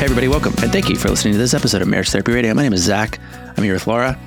[0.00, 0.54] Hey, everybody, welcome.
[0.62, 2.54] And thank you for listening to this episode of Marriage Therapy Radio.
[2.54, 3.18] My name is Zach.
[3.54, 4.18] I'm here with Laura.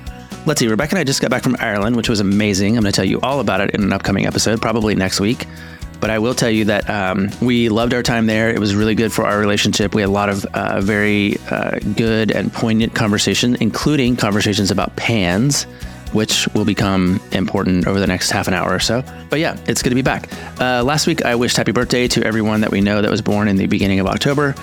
[0.46, 2.76] Let's see, Rebecca and I just got back from Ireland, which was amazing.
[2.76, 5.46] I'm going to tell you all about it in an upcoming episode, probably next week.
[5.98, 8.50] But I will tell you that um, we loved our time there.
[8.50, 9.96] It was really good for our relationship.
[9.96, 14.94] We had a lot of uh, very uh, good and poignant conversation, including conversations about
[14.94, 15.64] pans,
[16.12, 19.02] which will become important over the next half an hour or so.
[19.28, 20.28] But yeah, it's good to be back.
[20.60, 23.48] Uh, last week, I wished happy birthday to everyone that we know that was born
[23.48, 24.54] in the beginning of October.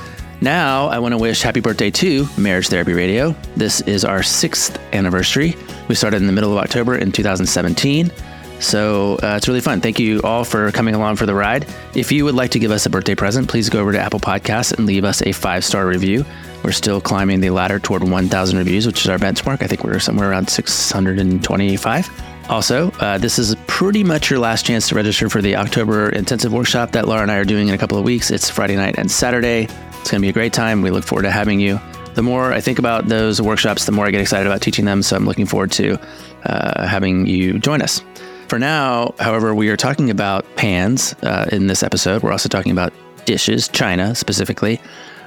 [0.44, 3.36] Now, I want to wish happy birthday to Marriage Therapy Radio.
[3.55, 5.55] This is our sixth anniversary.
[5.88, 8.12] We started in the middle of October in 2017.
[8.59, 9.81] So uh, it's really fun.
[9.81, 11.67] Thank you all for coming along for the ride.
[11.94, 14.20] If you would like to give us a birthday present, please go over to Apple
[14.20, 16.26] Podcasts and leave us a five star review.
[16.64, 19.62] We're still climbing the ladder toward 1,000 reviews, which is our benchmark.
[19.62, 22.09] I think we're somewhere around 625.
[22.50, 26.52] Also, uh, this is pretty much your last chance to register for the October intensive
[26.52, 28.31] workshop that Laura and I are doing in a couple of weeks.
[28.31, 29.67] It's Friday night and Saturday.
[30.02, 30.82] It's going to be a great time.
[30.82, 31.80] We look forward to having you.
[32.16, 35.02] The more I think about those workshops, the more I get excited about teaching them.
[35.03, 35.98] So I'm looking forward to
[36.44, 38.02] uh, having you join us.
[38.48, 42.23] For now, however, we are talking about pans uh, in this episode.
[42.23, 42.92] We're also talking about
[43.25, 44.81] dishes, china specifically,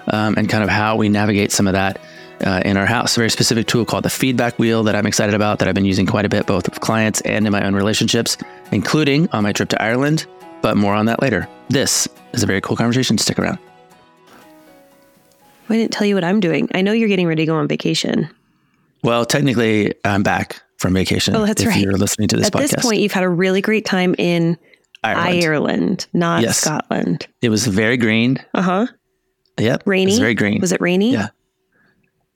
[0.08, 2.00] um, and kind of how we navigate some of that
[2.44, 3.16] uh, in our house.
[3.16, 5.86] A very specific tool called the feedback wheel that I'm excited about that I've been
[5.86, 8.36] using quite a bit, both with clients and in my own relationships,
[8.72, 10.26] including on my trip to Ireland,
[10.60, 11.48] but more on that later.
[11.68, 13.16] This is a very cool conversation.
[13.16, 13.58] To stick around.
[15.68, 16.68] I didn't tell you what I'm doing.
[16.74, 18.28] I know you're getting ready to go on vacation.
[19.02, 21.34] Well, technically, I'm back from vacation.
[21.36, 21.80] Oh, that's if right.
[21.80, 22.54] You're listening to this podcast.
[22.62, 22.70] At podcast.
[22.76, 24.58] this point, you've had a really great time in
[25.02, 25.44] Ireland.
[25.44, 26.58] Ireland, not Yes.
[26.58, 27.26] Scotland.
[27.42, 28.38] It was very green.
[28.54, 28.86] Uh huh.
[29.58, 29.80] Yep.
[29.80, 30.12] It Rainy.
[30.12, 30.60] was very green.
[30.60, 31.12] Was it rainy?
[31.12, 31.28] Yeah.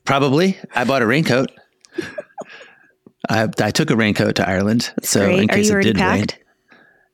[0.05, 0.57] Probably.
[0.75, 1.51] I bought a raincoat.
[3.29, 4.93] I, I took a raincoat to Ireland.
[5.03, 5.39] so Great.
[5.41, 6.27] in Are case you it did rain.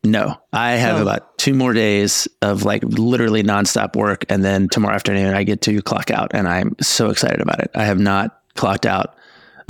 [0.04, 1.02] No, I have Oh.
[1.02, 4.24] about two more days of like literally nonstop work.
[4.28, 6.30] And then tomorrow afternoon, I get to clock out.
[6.34, 7.70] And I'm so excited about it.
[7.74, 9.14] I have not clocked out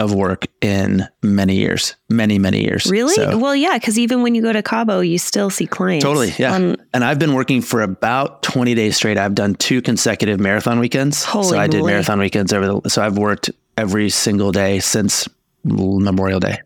[0.00, 2.86] of work in many years, many, many years.
[2.90, 3.14] Really?
[3.14, 6.04] So- Well, yeah, because even when you go to Cabo, you still see clients.
[6.04, 6.52] Totally, yeah.
[6.52, 9.18] on- and I've been working for about 20 days straight.
[9.18, 11.18] I've done two consecutive marathon weekends.
[11.18, 11.92] so I did moly.
[11.92, 15.28] marathon weekends over the, so I've worked every single day since
[15.62, 16.58] Memorial Day.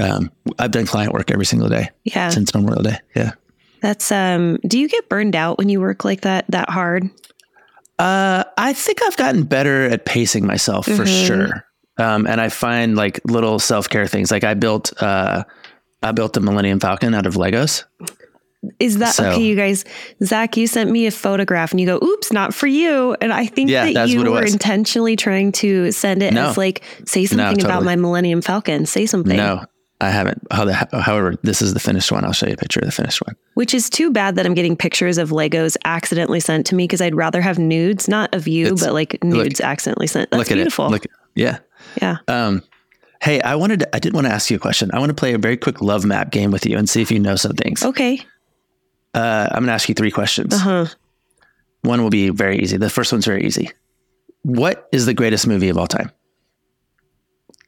[0.00, 2.98] Um, I've done client work every single day yeah, since Memorial Day.
[3.14, 3.32] Yeah.
[3.82, 4.58] that's um.
[4.66, 7.08] Do you get burned out when you work like that that hard?
[7.98, 11.26] Uh, I think I've gotten better at pacing myself for Mhm.
[11.26, 11.64] sure.
[11.98, 14.30] Um, and I find like little self care things.
[14.30, 15.44] Like I built, uh,
[16.02, 17.84] I built the Millennium Falcon out of Legos.
[18.78, 19.84] Is that So- okay, you guys?
[20.24, 23.16] Zach, you sent me a photograph and you go, oops, not for you.
[23.20, 26.48] And I think Yeah, that you were intentionally trying to send it No.
[26.50, 27.84] as like, say something about totally.
[27.84, 28.86] my Millennium Falcon.
[28.86, 29.36] Say something.
[29.36, 29.64] No,
[30.02, 30.42] I haven't.
[30.50, 32.24] However, this is the finished one.
[32.24, 33.36] I'll show you a picture of the finished one.
[33.54, 37.00] Which is too bad that I'm getting pictures of Legos accidentally sent to me because
[37.00, 40.30] I'd rather have nudes, not of you, It's- but like nudes accidentally sent.
[40.30, 40.86] That's look at beautiful.
[40.86, 40.90] it.
[40.90, 41.58] Look, yeah.
[42.00, 42.16] yeah.
[42.28, 42.62] Um,
[43.22, 44.90] hey, I wanted to, I did want to ask you a question.
[44.92, 47.10] I want to play a very quick love map game with you and see if
[47.10, 47.84] you know some things.
[47.84, 48.20] Okay.
[49.14, 50.52] Uh, I'm going to ask you three questions.
[50.54, 50.86] Uh huh.
[51.82, 52.76] One will be very easy.
[52.76, 53.70] The first one's very easy.
[54.42, 56.10] What is the greatest movie of all time?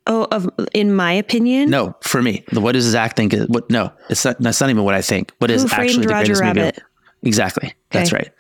[0.07, 2.45] Oh, of, in my opinion, No, for me.
[2.53, 3.33] What does Zach think?
[3.33, 3.71] Is, what?
[3.71, 4.39] No, it's not.
[4.39, 5.33] That's not even what I think.
[5.39, 6.61] What is Who Framed actually the Roger greatest movie?
[6.61, 6.77] Rabbit?
[6.77, 6.85] Of,
[7.23, 7.75] exactly.
[7.91, 8.31] That's right.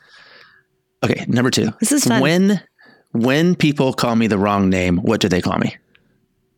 [1.02, 1.70] Okay, number two.
[1.80, 2.20] This is fun.
[2.20, 2.62] When
[3.12, 5.74] when people call me the wrong name, what do they call me?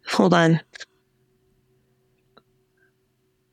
[0.08, 0.60] Hold on.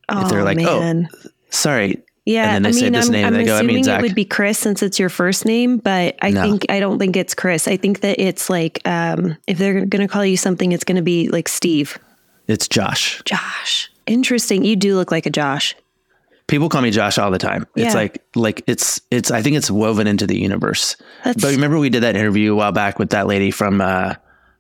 [0.10, 1.04] Oh, If they're like, oh.
[1.06, 3.46] oh sorry, Yeah, And then they I say mean, this I'm, name, I'm and they
[3.46, 4.00] go, I mean, assuming Zach.
[4.00, 6.42] it would be Chris since it's your first name, but I No.
[6.44, 7.68] think I don't think it's Chris.
[7.68, 10.96] I think that it's like um, if they're going to call you something, it's going
[10.96, 11.98] to be like Steve,
[12.48, 13.22] it's Josh.
[13.26, 13.92] Josh.
[14.08, 14.64] Interesting.
[14.64, 15.76] You do look like a Josh.
[16.48, 17.68] People call me Josh all the time.
[17.76, 20.96] It's like like it's it's I think it's woven into the universe.
[21.26, 24.14] That's But remember we did that interview a while back with that lady from uh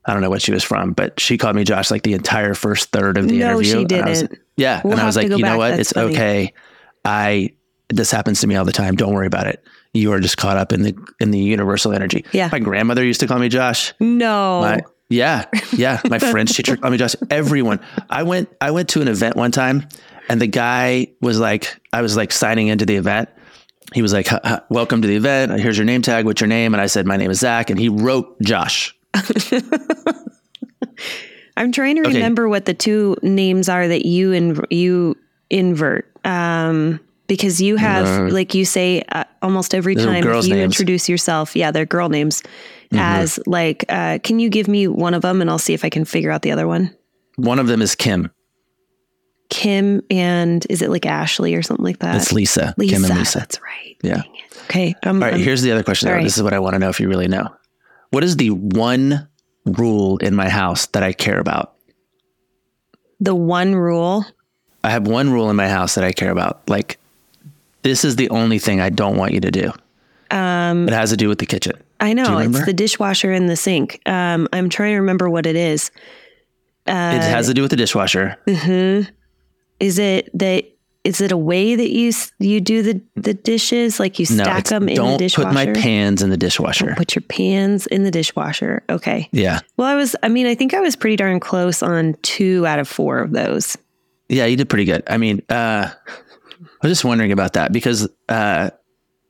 [0.05, 2.55] I don't know what she was from, but she called me Josh like the entire
[2.55, 3.71] first third of the No, interview.
[3.71, 4.39] she And I was- didn't.
[4.57, 4.81] yeah.
[4.83, 5.57] We'll and I was like, you know back.
[5.57, 5.69] what?
[5.71, 6.13] That's it's funny.
[6.13, 6.53] okay.
[7.05, 7.51] I
[7.89, 8.95] this happens to me all the time.
[8.95, 9.63] Don't worry about it.
[9.93, 12.25] You are just caught up in the in the universal energy.
[12.31, 12.49] Yeah.
[12.51, 13.93] My grandmother used to call me Josh.
[13.99, 14.61] no.
[14.61, 16.01] My, yeah, yeah.
[16.09, 17.15] My French teacher called me Josh.
[17.29, 17.79] Everyone.
[18.09, 18.49] I went.
[18.61, 19.87] I went to an event one time,
[20.27, 23.29] and the guy was like, I was like signing into the event.
[23.93, 25.59] He was like, "H- h- "Welcome to the event.
[25.59, 26.25] Here's your name tag.
[26.25, 28.95] What's your name?" And I said, "My name is Zach." And he wrote Josh.
[31.55, 32.15] I'm trying to Okay.
[32.15, 35.15] remember what the two names are that you and you
[35.51, 36.11] invert.
[36.25, 40.53] Um, because you have, Uh, like you say, uh, almost every time you names.
[40.55, 42.41] introduce yourself, yeah, they're girl names.
[42.41, 42.97] Mm-hmm.
[42.99, 45.89] As like, uh, can you give me one of them and I'll see if I
[45.89, 46.95] can figure out the other one.
[47.37, 48.29] One of them is Kim.
[49.49, 52.15] Kim and is it like Ashley or something like that?
[52.15, 52.73] It's Lisa.
[52.77, 52.93] Lisa.
[52.95, 53.39] Kim and Lisa.
[53.39, 53.97] That's right.
[54.03, 54.21] Yeah.
[54.65, 54.93] Okay.
[55.03, 55.35] Um, All right.
[55.35, 56.09] um, Here's the other question.
[56.09, 56.23] right.
[56.23, 57.49] This is what I want to know if you really know.
[58.11, 59.27] what is the one
[59.65, 61.73] rule in my house that I care about?
[63.19, 64.25] The one rule.
[64.83, 66.67] I have one rule in my house that I care about.
[66.69, 66.99] Like,
[67.83, 69.71] this is the only thing I don't want you to do.
[70.31, 71.73] Um, it has to do with the kitchen.
[71.99, 74.01] I know it's the dishwasher and the sink.
[74.05, 75.91] Um, I'm trying to remember what it is.
[76.87, 78.37] it has to do with the dishwasher.
[78.47, 79.01] Hmm.
[79.79, 80.65] Is it that?
[81.03, 83.99] Is it a way that you you do the the dishes?
[83.99, 86.93] Like you stack it's, them in the don't put my pans in the dishwasher.
[86.97, 88.83] Put your pans in the dishwasher.
[88.89, 89.29] Okay.
[89.31, 89.59] Yeah.
[89.77, 90.15] Well, I was.
[90.23, 93.31] I mean, I think I was pretty darn close on two out of four of
[93.31, 93.77] those.
[94.29, 95.03] Yeah, you did pretty good.
[95.07, 98.69] I mean, uh, I was just wondering about that because uh,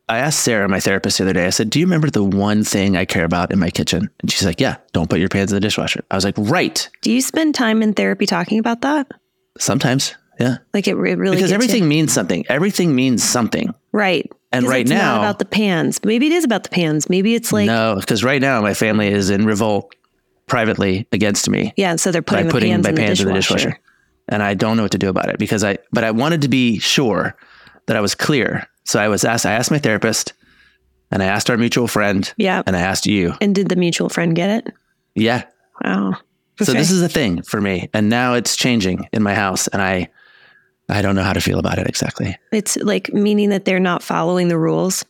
[0.08, 1.46] I asked Sarah, my therapist, the other day.
[1.46, 4.32] I said, "Do you remember the one thing I care about in my kitchen?" And
[4.32, 7.12] she's like, "Yeah, don't put your pans in the dishwasher." I was like, "Right." Do
[7.12, 9.08] you spend time in therapy talking about that?
[9.60, 12.46] Sometimes, yeah, Like it re- really because gets you- everything means something.
[12.50, 13.74] Everything means something.
[13.92, 14.30] right?
[14.52, 16.00] And right it's now- not about the pans.
[16.04, 17.10] Maybe it is about the pans.
[17.10, 19.96] Maybe it's like no, because right now my family is in revolt
[20.48, 21.96] privately against me yeah.
[21.96, 23.80] So they're putting by the putting pans, my in, the pans in the dishwasher.
[24.30, 25.78] And I don't know what to do about it because I.
[25.92, 27.36] But I wanted to be sure
[27.88, 29.46] that I was clear, so I was asked.
[29.46, 30.34] I asked my therapist,
[31.12, 32.64] and I asked our mutual friend, Yeah.
[32.66, 33.34] and I asked you.
[33.42, 34.74] And did the mutual friend get it?
[35.16, 35.44] Yeah.
[35.84, 36.16] Wow.
[36.62, 39.82] So this is a thing for me, and now it's changing in my house, and
[39.82, 40.10] I,
[40.88, 42.38] I don't know how to feel about it exactly.
[42.52, 45.04] It's like meaning that they're not following the rules.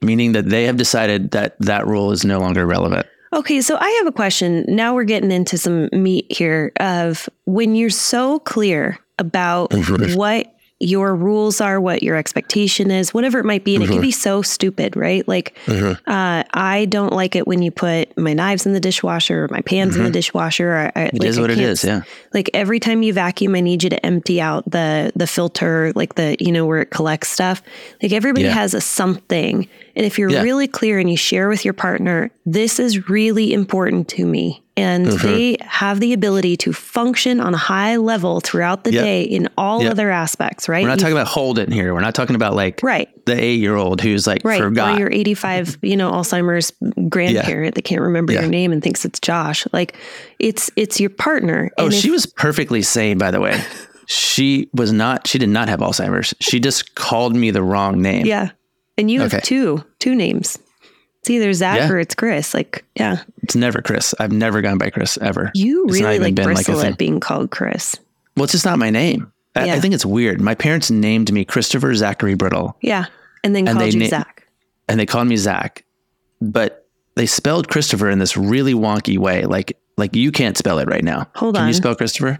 [0.00, 3.06] Meaning that they have decided that that rule is no longer relevant.
[3.32, 4.64] Okay, so I have a question.
[4.68, 9.72] Now we're getting into some meat here of when you're so clear about
[10.14, 10.51] what
[10.82, 13.94] your rules are, what your expectation is, whatever it might be, and it Mm-hmm.
[13.94, 15.26] can be so stupid, right?
[15.28, 19.48] Like, uh, I don't like it when you put my knives in the dishwasher or
[19.48, 20.74] my pans in the dishwasher.
[20.74, 21.16] I, I, Mm-hmm.
[21.16, 21.84] It is what it is.
[21.84, 22.02] Yeah.
[22.34, 26.14] like every time you vacuum, I need you to empty out the the filter, like
[26.16, 27.62] the you know where it collects stuff.
[28.02, 28.52] Like everybody Yeah.
[28.52, 30.42] has a something, and if you're Yeah.
[30.42, 35.06] really clear and you share with your partner, this is really important to me, and
[35.06, 35.26] Mm-hmm.
[35.26, 39.04] they have the ability to function on a high level throughout the Yep.
[39.04, 39.90] day in all Yep.
[39.92, 40.82] other aspects, right?
[40.82, 41.92] We're not You- talking about Holden here.
[41.92, 43.08] We're not talking about like right.
[43.26, 44.96] the eight year old who's like Right, forgot.
[44.96, 46.72] or your 85, you know, Alzheimer's
[47.08, 48.40] grandparent that can't remember Yeah.
[48.40, 49.66] your name and thinks it's Josh.
[49.72, 49.94] Like,
[50.38, 51.70] it's it's your partner.
[51.78, 53.60] oh, and if- she was perfectly sane, by the way.
[54.06, 55.26] she was not.
[55.26, 56.34] She did not have Alzheimer's.
[56.40, 58.26] She just called me the wrong name.
[58.26, 58.50] Yeah.
[58.98, 59.36] And you Okay.
[59.36, 60.58] have two, two names.
[61.22, 61.88] It's either Zach Yeah.
[61.88, 62.52] or it's Chris.
[62.52, 63.18] Like, yeah.
[63.44, 64.12] It's never Chris.
[64.18, 65.52] I've never gone by Chris ever.
[65.54, 66.92] You It's really like been like bristle thing.
[66.92, 67.94] at being called Chris.
[68.36, 69.30] Well, it's just not my name.
[69.54, 69.74] I, Yeah.
[69.74, 70.40] I think it's weird.
[70.40, 73.04] My parents named me Christopher Zachary Brittle, Yeah.
[73.44, 74.46] And then And called they you na- Zach.
[74.88, 75.84] and they called me Zach,
[76.40, 79.44] but they spelled Christopher in this really wonky way.
[79.44, 81.28] Like, like you can't spell it right now.
[81.36, 81.68] Hold Can on.
[81.68, 82.38] you spell Christopher?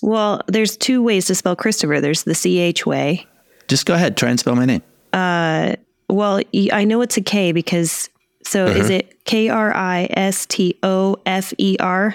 [0.00, 2.00] Well, there's two ways to spell Christopher.
[2.00, 3.26] There's the CH way.
[3.68, 4.16] Just go ahead.
[4.16, 4.82] Try and spell my name.
[5.12, 5.76] Uh,
[6.10, 6.40] Well,
[6.72, 8.08] I know it's a K because,
[8.44, 8.94] so is Uh-huh.
[8.98, 12.14] it K R I S T O F E R?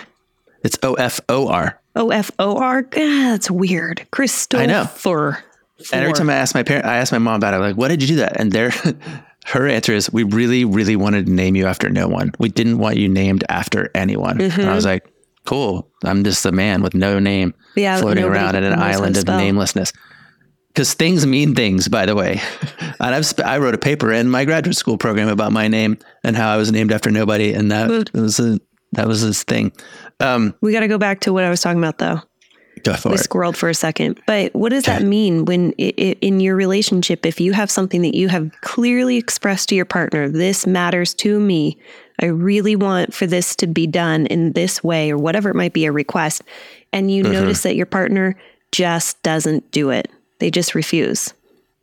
[0.63, 1.79] It's O F O R.
[1.95, 2.83] O F O R?
[2.91, 4.05] That's weird.
[4.11, 4.61] Christopher.
[4.63, 4.87] I know.
[5.93, 7.57] And every time I ask my parent, I ask my mom about it.
[7.59, 8.39] Like, why did you do that?
[8.39, 8.71] And their,
[9.45, 12.33] her answer is, we really, really wanted to name you after no one.
[12.37, 14.41] We didn't want you named after anyone.
[14.41, 15.09] And I was like,
[15.45, 15.89] cool.
[16.03, 17.79] I'm just a man with no name, Mm-hmm.
[17.79, 19.93] Yeah, floating around in an knows how to island of namelessness.
[20.69, 22.39] Because things mean things, by the way.
[22.99, 25.97] and I've sp- I wrote a paper in my graduate school program about my name
[26.23, 28.59] and how I was named after nobody, and that was a
[28.93, 29.71] that was his thing.
[30.19, 32.21] Um, we got to go back to what I was talking about, though.
[32.83, 33.21] go for we it.
[33.21, 34.19] squirreled for a second.
[34.25, 38.01] But what does that mean when i i in your relationship, if you have something
[38.01, 41.77] that you have clearly expressed to your partner, this matters to me.
[42.21, 45.73] I really want for this to be done in this way, or whatever it might
[45.73, 46.43] be, a request,
[46.91, 48.35] and you notice that your partner
[48.71, 50.11] just doesn't do it.
[50.39, 51.33] They just refuse.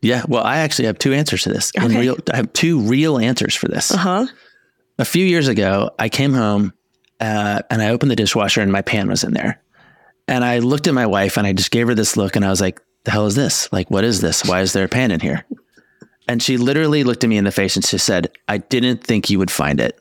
[0.02, 1.72] Yeah, well, I actually have two answers to this.
[1.78, 1.98] Okay.
[2.00, 3.90] real, I have two real answers for this.
[3.90, 4.26] Uh huh.
[4.98, 6.72] A few years ago, I came home
[7.20, 9.62] uh, and I opened the dishwasher and my pan was in there.
[10.28, 12.50] And I looked at my wife and I just gave her this look and I
[12.50, 13.72] was like, the hell is this?
[13.72, 14.44] Like, what is this?
[14.44, 15.44] Why is there a pan in here?
[16.28, 19.30] And she literally looked at me in the face and she said, I didn't think
[19.30, 19.98] you would find it.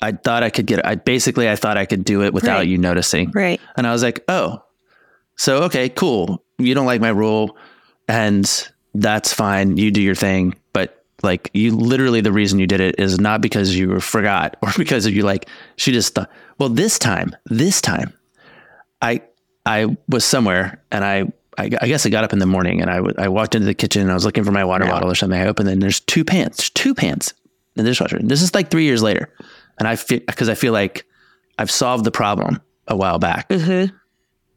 [0.00, 0.86] I thought I could get it.
[0.86, 2.68] I basically, I thought I could do it without Right.
[2.68, 3.30] you noticing.
[3.32, 3.60] Right.
[3.76, 4.62] And I was like, oh,
[5.36, 6.42] so okay, cool.
[6.58, 7.56] You don't like my rule,
[8.08, 9.76] and that's fine.
[9.76, 10.54] You do your thing.
[10.72, 14.70] But like, you literally, the reason you did it is not because you forgot or
[14.76, 18.12] because of you like, she just thought, well, this time, this time,
[19.00, 19.22] I,
[19.64, 21.20] I was somewhere and I,
[21.56, 23.66] I, I guess I got up in the morning and I, w- I walked into
[23.66, 24.92] the kitchen and I was looking for my water Yeah.
[24.92, 25.38] bottle or something.
[25.40, 27.34] I opened it and there's two pants, two pants
[27.76, 28.18] in the dishwasher.
[28.20, 29.32] This is like three years later.
[29.78, 31.04] And I feel, because I feel like
[31.58, 33.48] I've solved the problem a while back.
[33.48, 33.94] Mm-hmm.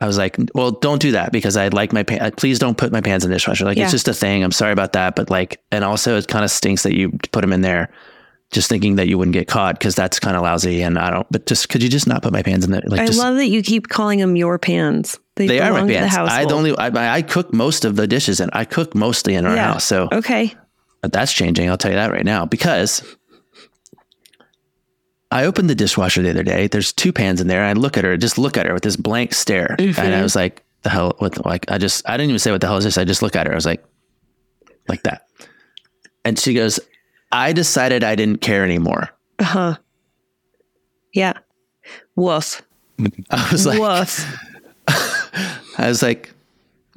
[0.01, 2.35] I was like, well, don't do that because I like my pants.
[2.37, 3.65] Please don't put my pants in the dishwasher.
[3.65, 3.83] Like, Yeah.
[3.83, 4.43] it's just a thing.
[4.43, 5.15] I'm sorry about that.
[5.15, 7.89] But like, and also it kind of stinks that you put them in there.
[8.51, 10.81] just thinking that you wouldn't get caught because that's kind of lousy.
[10.81, 11.25] And I don't.
[11.31, 12.81] But just could you just not put my pants in there?
[12.85, 15.17] Like I just, love that you keep calling them your pans.
[15.37, 16.29] They, they are my belong to the pans.
[16.29, 19.55] I only I, I cook most of the dishes and I cook mostly in our
[19.55, 19.71] Yeah.
[19.73, 19.85] house.
[19.85, 20.53] So Okay.
[21.01, 21.69] But that's changing.
[21.69, 23.01] I'll tell you that right now because
[25.31, 26.67] I opened the dishwasher the other day.
[26.67, 27.63] There's two pans in there.
[27.63, 30.35] I look at her, just look at her with this blank stare, and I was
[30.35, 31.45] like, "The hell?" What?
[31.45, 32.97] Like, I just, I didn't even say what the hell is this.
[32.97, 33.53] I just look at her.
[33.53, 33.83] I was like,
[34.87, 35.27] like that,
[36.25, 36.79] and she goes,
[37.31, 39.09] "I decided I didn't care anymore."
[39.39, 39.75] Uh huh.
[41.13, 41.33] Yeah.
[42.15, 42.61] Woof.
[43.29, 44.25] I was like, Woof.
[45.77, 46.31] I was like,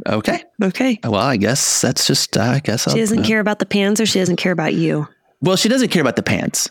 [0.07, 0.99] okay, Okay.
[1.05, 4.01] well, I guess that's just, uh, I guess I'll, She doesn't care about the pans
[4.01, 5.09] or she doesn't care about you.
[5.41, 6.69] Well, she doesn't care about the pans.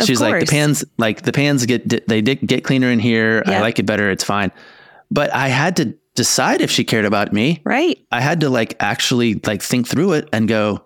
[0.00, 3.42] Of She's like the pans, like the pans get they get cleaner in here.
[3.46, 4.10] I like it better.
[4.10, 4.50] It's fine.
[5.10, 7.60] But I had to decide if she cared about me.
[7.64, 8.04] Right.
[8.10, 10.84] I had to like actually like think through it and go,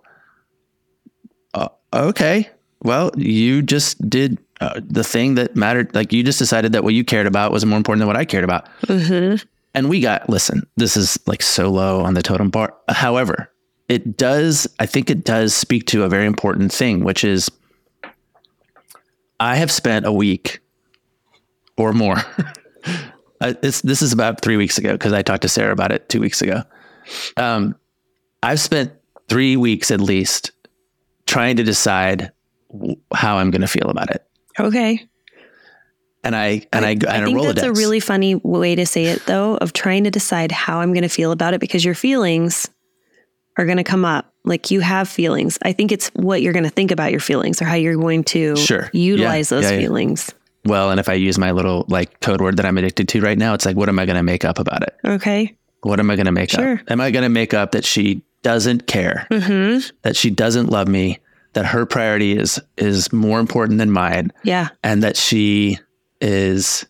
[1.53, 2.49] uh, okay,
[2.83, 5.93] well, you just did uh, the thing that mattered.
[5.93, 8.25] Like you just decided that what you cared about was more important than what I
[8.25, 8.67] cared about.
[8.83, 9.45] Mm-hmm.
[9.73, 12.73] And we got, listen, this is like so low on the totem bar.
[12.87, 13.51] However,
[13.89, 17.51] it does, I think it does speak to a very important thing, which is
[19.39, 20.59] I have spent a week
[21.77, 22.17] or more.
[23.41, 26.07] Uh, it's, this is about three weeks ago because I talked to Sarah about it
[26.07, 26.63] two weeks ago.
[27.35, 27.75] Um,
[28.41, 28.93] I've spent
[29.27, 30.51] three weeks at least
[31.25, 32.31] trying to decide
[32.71, 34.25] w- how I'm going to feel about it.
[34.59, 35.05] Okay.
[36.23, 39.05] And I, and I, and I I, think that's a really funny way to say
[39.05, 41.93] it, though, of trying to decide how I'm going to feel about it because your
[41.93, 42.69] feelings
[43.57, 44.33] are going to come up.
[44.45, 45.57] Like you have feelings.
[45.63, 48.23] I think it's what you're going to think about your feelings or how you're going
[48.25, 48.89] to Sure.
[48.93, 49.55] utilize Yeah.
[49.57, 49.79] those Yeah, yeah.
[49.79, 50.31] feelings.
[50.65, 53.37] Well, and if I use my little like code word that I'm addicted to right
[53.37, 54.95] now, it's like, what am I going to make up about it?
[55.05, 55.55] Okay.
[55.81, 56.73] What am I going to make Sure.
[56.73, 56.79] up?
[56.91, 59.87] Am I going to make up that she doesn't care, Mm-hmm.
[60.03, 61.19] that she doesn't love me,
[61.53, 64.69] that her priority is is more important than mine, Yeah.
[64.83, 65.77] and that she
[66.21, 66.85] is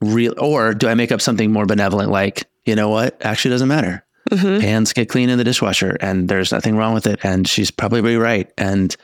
[0.00, 0.34] real?
[0.38, 3.16] Or do I make up something more benevolent, like you know what?
[3.24, 4.04] Actually, doesn't matter.
[4.32, 4.60] Mm-hmm.
[4.60, 8.16] Pans get clean in the dishwasher, and there's nothing wrong with it, and she's probably
[8.16, 8.96] right, and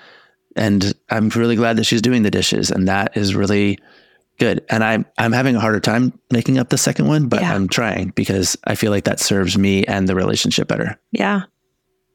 [0.56, 3.78] and I'm really glad that she's doing the dishes, and that is really
[4.38, 4.64] good.
[4.70, 7.54] And I'm I'm having a harder time making up the second one, but Yeah.
[7.54, 10.98] I'm trying because I feel like that serves me and the relationship better.
[11.12, 11.42] Yeah,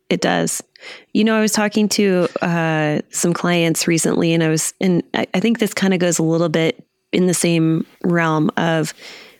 [0.09, 0.63] it does.
[1.13, 5.27] You know, I was talking to uh, some clients recently, and I was, and I,
[5.33, 8.93] I think this kind of goes a little bit in the same realm of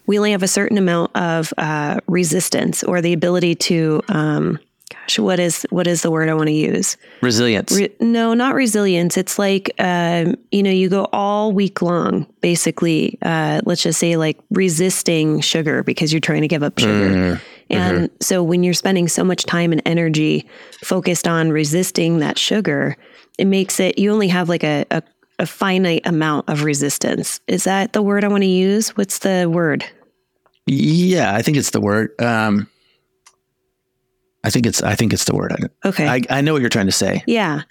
[0.06, 4.60] we only have a certain amount of uh, resistance or the ability to, um,
[4.92, 6.98] gosh, what is what is the word I want to use?
[7.22, 7.72] Resilience.
[7.72, 9.18] Re- no, not resilience.
[9.18, 14.18] It's like, um, you know, you go all week long, basically, uh, let's just say
[14.18, 17.42] like resisting sugar because you're trying to give up sugar.
[17.70, 20.46] And so when you're spending so much time and energy
[20.84, 22.98] focused on resisting that sugar,
[23.40, 25.02] it makes it, you only have like a, a,
[25.44, 27.42] a finite amount of resistance.
[27.48, 28.96] Is that the word I want to use?
[28.98, 29.86] What's the word?
[30.66, 32.20] yeah, I think it's the word.
[32.22, 32.70] Um,
[34.46, 35.70] I think it's I think it's the word.
[35.84, 36.08] Okay.
[36.08, 37.24] I, I know what you're trying to say.
[37.28, 37.64] yeah.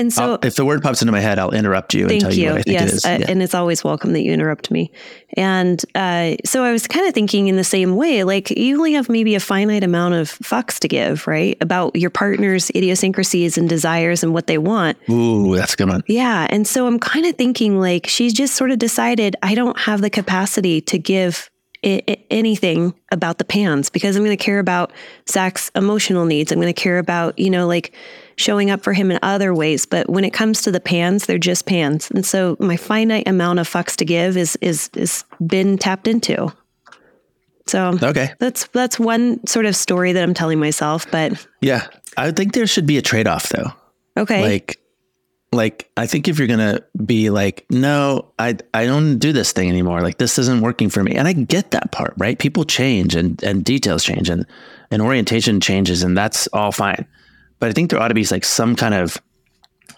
[0.00, 2.22] And so, I'll- if the word pops into my head, I'll interrupt you and Thank
[2.22, 2.50] tell you, you.
[2.52, 3.04] what I think yes, it is.
[3.04, 3.26] uh, Yeah.
[3.28, 4.90] and it's always welcome that you interrupt me.
[5.36, 8.94] And uh, so I was kind of thinking in the same way, like you only
[8.94, 11.56] have maybe a finite amount of fucks to give, right?
[11.60, 14.96] About your partner's idiosyncrasies and desires and what they want.
[15.10, 16.02] Ooh, that's a good one.
[16.08, 16.46] Yeah.
[16.50, 20.00] And so I'm kind of thinking like she's just sort of decided I don't have
[20.00, 21.50] the capacity to give
[21.82, 24.92] I- I- anything about the pans because I'm going to care about
[25.30, 26.52] Zach's emotional needs.
[26.52, 27.92] I'm going to care about, you know, like
[28.40, 29.86] showing up for him in other ways.
[29.86, 32.10] But when it comes to the pans, they're just pans.
[32.10, 36.52] And so my finite amount of fucks to give is, is, is been tapped into.
[37.66, 38.32] So Okay.
[38.38, 41.86] that's, that's one sort of story that I'm telling myself, but Yeah.
[42.16, 43.72] I think there should be a trade off though.
[44.16, 44.42] okay.
[44.42, 44.78] Like,
[45.52, 49.68] like I think if you're gonna be like, no, I I don't do this thing
[49.68, 50.00] anymore.
[50.00, 52.38] Like this isn't working for me, and I get that part, right?
[52.38, 54.46] People change and and details change and
[54.92, 57.04] and orientation changes, and that's all fine.
[57.60, 59.18] But I think there ought to be like some kind of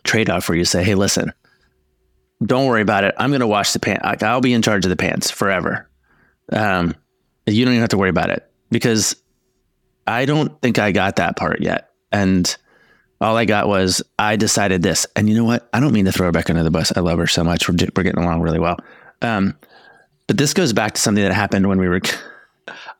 [0.04, 1.32] trade off where you say, hey, listen,
[2.44, 3.14] don't worry about it.
[3.18, 4.22] I'm gonna wash the pants.
[4.22, 5.88] I'll be in charge of the pants forever.
[6.52, 6.94] Um,
[7.46, 9.16] you don't even have to worry about it because
[10.06, 12.54] I don't think I got that part yet, and
[13.20, 15.06] all I got was I decided this.
[15.14, 15.68] And you know what?
[15.72, 16.92] I don't mean to throw Rebecca under the bus.
[16.96, 17.68] I love her so much.
[17.68, 18.78] We're, we're getting along really well.
[19.22, 19.56] Um,
[20.26, 22.00] but this goes back to something that happened when we were.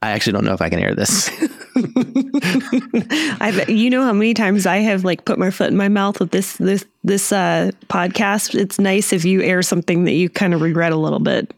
[0.02, 1.30] I actually don't know if I can air this.
[3.40, 6.18] I've, you know how many times I have like put my foot in my mouth
[6.18, 8.56] with this this this uh, podcast.
[8.56, 11.54] It's nice if you air something that you kind of regret a little bit.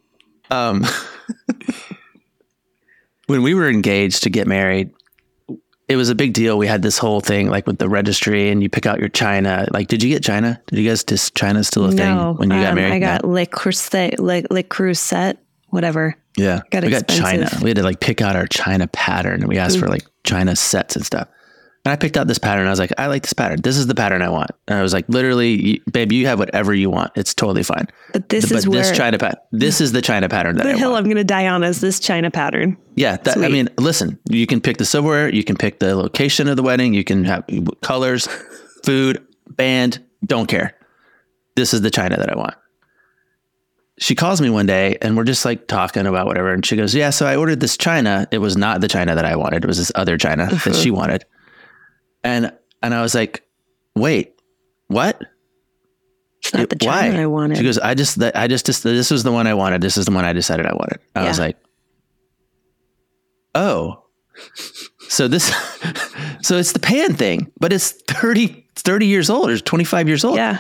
[0.51, 0.85] Um,
[3.27, 4.91] when we were engaged to get married,
[5.89, 6.59] it was a big deal.
[6.59, 9.67] We had this whole thing like with the registry, and you pick out your china.
[9.71, 10.61] Like, did you get china?
[10.67, 12.93] Did you guys just china still a no, thing when you got um, married?
[12.93, 13.31] I got No.
[13.31, 15.39] Le Creuset, Le, Le Creuset,
[15.71, 16.17] whatever.
[16.37, 16.61] Yeah.
[16.71, 17.51] got we got china.
[17.63, 19.91] We had to like pick out our china pattern, and we asked for mm.
[19.91, 21.29] like china sets and stuff.
[21.85, 22.67] And I picked out this pattern.
[22.67, 23.61] I was like, I like this pattern.
[23.61, 24.51] This is the pattern I want.
[24.69, 27.13] And I was like, literally, babe, you have whatever you want.
[27.15, 27.89] It's totally fine.
[28.15, 29.41] But this is where this china pattern.
[29.53, 31.01] this is the china pattern that the I hill want.
[31.01, 32.79] I'm going to die on is this China pattern.
[32.95, 36.49] Yeah, that, I mean, listen, you can pick the silverware, you can pick the location
[36.49, 37.45] of the wedding, you can have
[37.83, 38.29] colors,
[38.83, 40.75] food, band, don't care.
[41.55, 42.55] This is the china that I want.
[43.99, 46.53] She calls me one day and we're just like talking about whatever.
[46.53, 48.27] And she goes, Yeah, so I ordered this china.
[48.31, 50.73] It was not the china that I wanted, it was this other china that uh-huh.
[50.73, 51.25] she wanted.
[52.23, 53.43] And and I was like,
[53.95, 54.41] Wait,
[54.89, 55.21] what?
[56.45, 57.09] It's not the Why?
[57.09, 57.57] China I wanted.
[57.57, 59.81] She goes, I just, I just, just, this was the one I wanted.
[59.81, 61.01] This is the one I decided I wanted.
[61.15, 61.57] I was like,
[63.55, 64.05] oh,
[65.09, 65.45] so this,
[66.43, 70.37] so it's the pan thing, but it's 30, 30 years old or 25 years old.
[70.37, 70.59] yeah.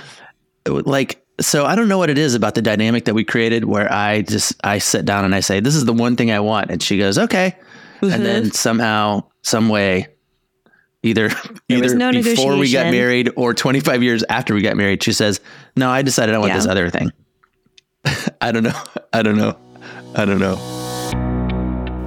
[0.67, 3.93] Like, so I don't know what it is about the dynamic that we created where
[3.93, 6.71] I just, I sit down and I say, this is the one thing I want.
[6.71, 7.57] And she goes, okay.
[8.01, 8.13] Mm-hmm.
[8.15, 10.09] And then somehow, some way,
[11.03, 11.29] either
[11.69, 15.03] There was either no before we got married or 25 years after we got married,
[15.03, 15.41] she says,
[15.77, 16.57] "No, I decided I want Yeah.
[16.57, 17.11] this other thing."
[18.41, 18.79] I don't know.
[19.13, 19.57] I don't know.
[20.15, 20.57] I don't know.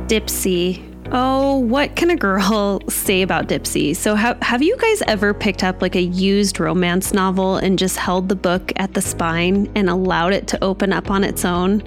[0.08, 0.82] Dipsea.
[1.10, 3.96] Oh, what can a girl say about Dipsea?
[3.96, 7.96] So, have, have you guys ever picked up like a used romance novel and just
[7.98, 11.82] held the book at the spine and allowed it to open up on its own?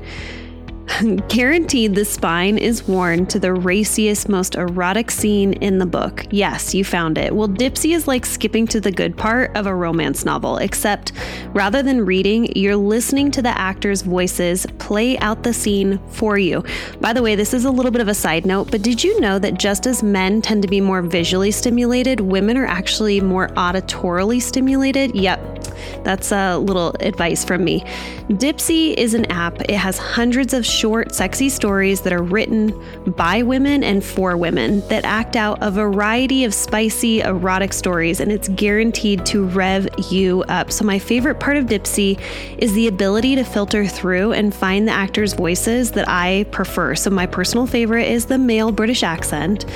[1.28, 6.26] Guaranteed the spine is worn to the raciest, most erotic scene in the book.
[6.30, 7.35] Yes, you found it.
[7.35, 11.12] Well, Dipsea is like skipping to the good part of a romance novel, except
[11.49, 16.64] rather than reading, you're listening to the actors' voices play out the scene for you.
[17.00, 19.20] By the way, this is a little bit of a side note, but did you
[19.20, 23.49] know that just as men tend to be more visually stimulated, women are actually more
[23.49, 25.14] auditorily stimulated?
[25.14, 25.61] Yep.
[26.04, 27.80] That's a little advice from me.
[28.28, 29.61] Dipsea is an app.
[29.62, 32.73] It has hundreds of short, sexy stories that are written
[33.12, 38.33] by women and for women that act out a variety of spicy, erotic stories, and
[38.33, 40.73] it's guaranteed to rev you up.
[40.73, 42.19] So, my favorite part of Dipsea
[42.59, 46.95] is the ability to filter through and find the actors' voices that I prefer.
[46.95, 49.66] So, my personal favorite is the male British accent.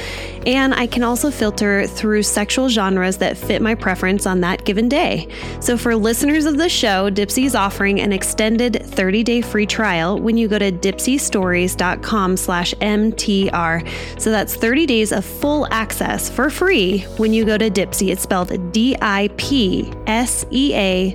[0.46, 4.88] And I can also filter through sexual genres that fit my preference on that given
[4.88, 5.28] day.
[5.60, 10.36] So for listeners of the show, Dipsea is offering an extended 30-day free trial when
[10.36, 14.20] you go to dipseastories.com slash MTR.
[14.20, 18.12] So that's 30 days of full access for free when you go to Dipsea.
[18.12, 19.06] It's spelled D-I-P-S-E-A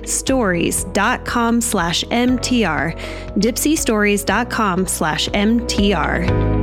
[0.04, 2.98] stories.com slash MTR.
[3.36, 6.60] Dipseastories.com slash MTR.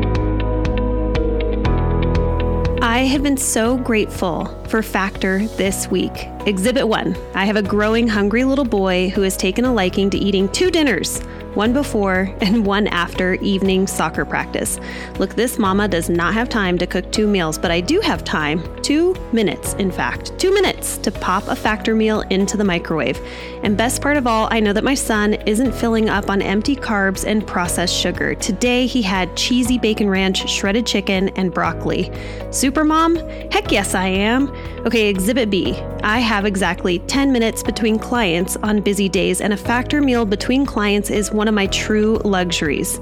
[2.82, 6.30] I have been so grateful for Factor this week.
[6.47, 10.17] Exhibit one I have a growing, hungry little boy who has taken a liking to
[10.17, 11.21] eating two dinners
[11.57, 14.79] one before and one after evening soccer practice.
[15.17, 18.23] Look, this mama does not have time to cook two meals, but I do have
[18.23, 23.19] time, two minutes, in fact, two minutes to pop a Factor meal into the microwave.
[23.63, 26.75] And best part of all, I know that my son isn't filling up on empty
[26.75, 28.36] carbs and processed sugar.
[28.36, 32.12] Today he had cheesy bacon ranch, shredded chicken, and broccoli.
[32.51, 33.15] Super mom?
[33.51, 34.49] Heck yes, I am.
[34.86, 35.75] Okay, exhibit B.
[36.03, 40.67] I have exactly 10 minutes between clients on busy days, and a factor meal between
[40.67, 43.00] clients is one of my true luxuries.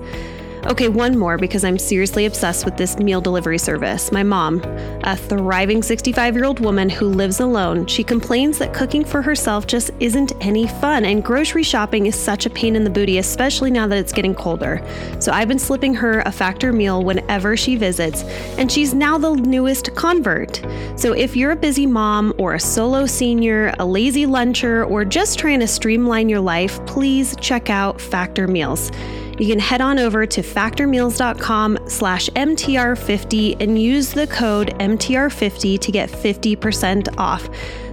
[0.67, 4.11] Okay, one more because I'm seriously obsessed with this meal delivery service.
[4.11, 4.63] My mom,
[5.03, 9.67] a thriving 65 year old woman who lives alone, she complains that cooking for herself
[9.67, 13.69] just isn't any fun, and grocery shopping is such a pain in the booty, especially
[13.69, 14.83] now that it's getting colder.
[15.19, 18.23] So I've been slipping her a factor meal whenever she visits,
[18.57, 20.65] and she's now the newest convert.
[20.95, 25.37] So if you're a busy mom or a solo senior, a lazy luncher, or just
[25.37, 28.91] trying to streamline your life, please check out Factor Meals.
[29.37, 35.91] You can head on over to factormeals.com slash MTR50 and use the code MTR50 to
[35.91, 37.49] get 50% off.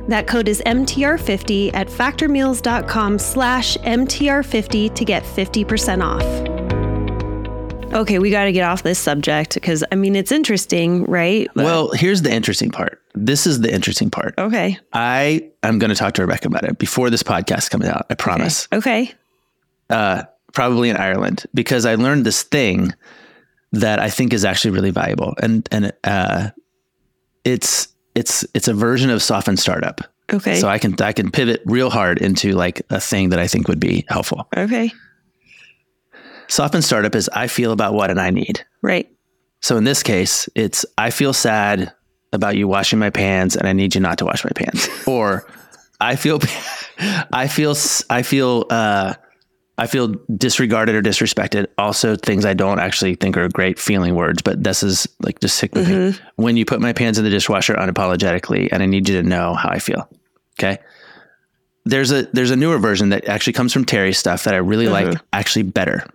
[0.08, 6.22] That code is MTR50 at factormeals.com slash MTR50 to get 50% off.
[7.94, 11.48] Okay, we got to get off this subject because, I mean, it's interesting, right?
[11.54, 13.00] But- Well, here's the interesting part.
[13.14, 14.34] This is the interesting part.
[14.38, 14.78] okay.
[14.94, 18.06] I am going to talk to Rebecca about it before this podcast comes out.
[18.08, 18.66] I promise.
[18.72, 19.12] Okay.
[19.90, 22.92] Uh, probably in Ireland because I learned this thing
[23.72, 26.50] that I think is actually really valuable, and and uh,
[27.44, 30.00] it's it's it's a version of soften startup.
[30.32, 30.56] Okay.
[30.56, 33.68] So I can I can pivot real hard into like a thing that I think
[33.68, 34.48] would be helpful.
[34.56, 34.92] okay.
[36.48, 38.64] Soften startup is I feel about what and I need.
[38.82, 39.10] Right.
[39.60, 41.92] So in this case, it's I feel sad
[42.32, 44.88] about you washing my pants and I need you not to wash my pants.
[45.06, 45.46] or
[46.00, 46.40] I feel,
[47.32, 47.74] I feel,
[48.10, 49.14] I feel, uh,
[49.82, 51.66] I feel disregarded or disrespected.
[51.76, 55.56] Also, things I don't actually think are great feeling words, but this is like just
[55.56, 55.94] stick with me.
[55.94, 56.24] Mm-hmm.
[56.36, 59.54] When you put my pans in the dishwasher unapologetically, and I need you to know
[59.54, 60.08] how I feel.
[60.56, 60.78] Okay.
[61.84, 64.86] There's a there's a newer version that actually comes from Terry stuff that I really
[64.86, 65.26] like, mm-hmm.
[65.32, 66.06] actually better.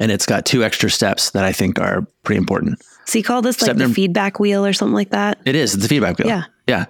[0.00, 2.80] And it's got two extra steps that I think are pretty important.
[3.04, 5.38] So you call this like Step the feedback wheel or something like that?
[5.44, 5.74] It is.
[5.74, 6.28] It's the feedback wheel.
[6.28, 6.44] Yeah.
[6.66, 6.86] Yeah.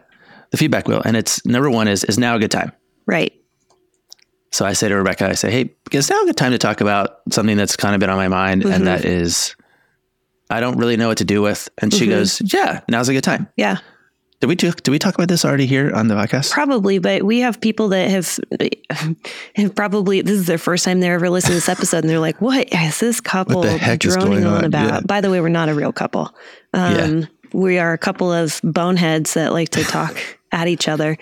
[0.53, 1.03] The feedback wheel.
[1.05, 2.71] And it's number one is is now a good time.
[3.07, 3.33] Right.
[4.51, 6.81] So I say to Rebecca, I say, Hey, is now a good time to talk
[6.81, 8.73] about something that's kind of been on my mind Mm-hmm.
[8.73, 9.55] and that is
[10.51, 11.69] I don't really know what to do with.
[11.79, 11.99] And Mm-hmm.
[11.99, 13.49] she goes, Yeah, now's a good time.
[13.57, 13.79] Yeah.
[14.41, 16.53] Did we talk did we talk about this already here on the podcast?
[16.53, 18.39] Probably, but we have people that have,
[19.57, 22.21] have probably this is their first time they're ever listening to this episode, and they're
[22.21, 25.01] like, "What is this couple the heck is droning going on, on?" about?" Yeah.
[25.01, 26.33] By the way, we're not a real couple.
[26.73, 30.17] Um, We are a couple of boneheads that like to talk
[30.53, 31.17] at each other.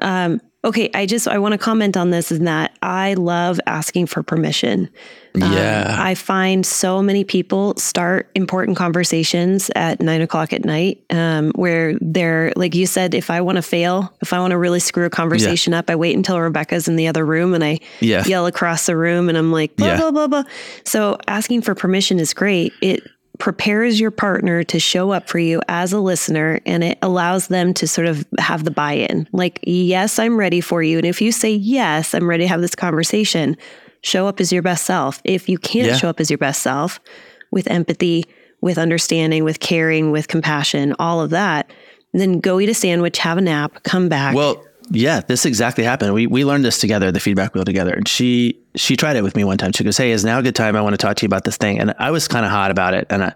[0.00, 4.06] Um, okay, I just I want to comment on this in that I love asking
[4.06, 4.88] for permission.
[5.34, 5.96] Um, yeah.
[5.98, 11.96] I find so many people start important conversations at nine o'clock at night, um, where
[12.00, 15.06] they're like you said, if I want to fail, if I want to really screw
[15.06, 18.24] a conversation up, I wait until Rebecca's in the other room and I Yeah.
[18.24, 19.96] yell across the room and I'm like, blah, Yeah.
[19.96, 20.44] blah, blah, blah.
[20.84, 22.72] So asking for permission is great.
[22.82, 23.02] It
[23.38, 27.72] prepares your partner to show up for you as a listener and it allows them
[27.74, 29.26] to sort of have the buy in.
[29.32, 30.98] Like, yes, I'm ready for you.
[30.98, 33.56] And if you say, yes, I'm ready to have this conversation,
[34.02, 35.20] show up as your best self.
[35.24, 35.96] If you can't Yeah.
[35.96, 37.00] show up as your best self
[37.50, 38.24] with empathy,
[38.60, 41.70] with understanding, with caring, with compassion, all of that,
[42.12, 44.36] then go eat a sandwich, have a nap, come back.
[44.36, 46.14] Well, yeah, this exactly happened.
[46.14, 47.92] We we learned this together, the feedback wheel together.
[47.92, 49.72] And she she tried it with me one time.
[49.72, 50.76] She goes, "Hey, is now a good time?
[50.76, 52.70] I want to talk to you about this thing." And I was kind of hot
[52.70, 53.32] about it, and I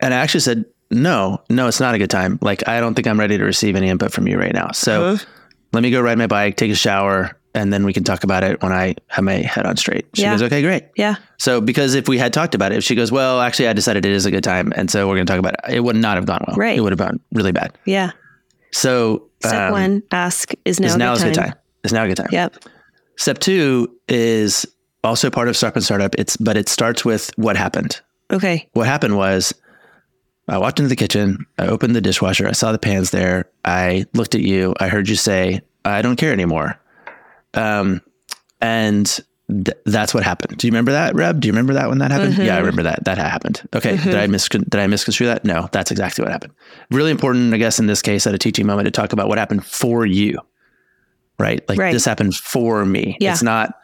[0.00, 2.38] and I actually said, "No, no, it's not a good time.
[2.42, 4.70] Like I don't think I'm ready to receive any input from you right now.
[4.72, 5.24] So Uh-huh.
[5.72, 8.44] let me go ride my bike, take a shower, and then we can talk about
[8.44, 10.32] it when I have my head on straight." She Yeah.
[10.32, 11.16] goes, "Okay, great." yeah.
[11.38, 14.04] So because if we had talked about it, if she goes, "Well, actually, I decided
[14.06, 15.96] it is a good time, and so we're going to talk about it," it would
[15.96, 16.56] not have gone well.
[16.56, 16.76] Right.
[16.76, 17.72] It would have gone really bad.
[17.84, 18.10] Yeah.
[18.72, 21.32] So Step um, one, ask is now, is a now good is a time.
[21.32, 21.54] good time.
[21.84, 22.28] Is now a good time.
[22.32, 22.56] Yep.
[23.16, 24.66] Step two is
[25.04, 26.14] also part of Soften Startup.
[26.18, 28.00] It's but it starts with what happened.
[28.30, 28.68] Okay.
[28.72, 29.54] What happened was
[30.48, 34.06] I walked into the kitchen, I opened the dishwasher, I saw the pans there, I
[34.14, 36.78] looked at you, I heard you say, I don't care anymore.
[37.54, 38.02] Um
[38.60, 39.18] and
[39.50, 40.58] th- that's what happened.
[40.58, 41.40] Do you remember that, Reb?
[41.40, 42.36] Do you remember that when that happened?
[42.38, 43.04] Yeah, I remember that.
[43.04, 43.62] That happened.
[43.74, 43.96] Okay.
[43.96, 45.44] Did I mis did I misconstrue that?
[45.44, 46.52] No, that's exactly what happened.
[46.90, 49.38] Really important, I guess, in this case, at a teaching moment, to talk about what
[49.38, 50.38] happened for you.
[51.38, 51.66] Right?
[51.68, 51.92] Like Right.
[51.92, 53.16] this happened for me.
[53.20, 53.32] Yeah.
[53.32, 53.74] It's not